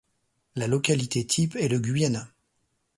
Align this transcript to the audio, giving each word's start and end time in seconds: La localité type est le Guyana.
La 0.55 0.65
localité 0.65 1.27
type 1.27 1.55
est 1.55 1.67
le 1.67 1.77
Guyana. 1.77 2.27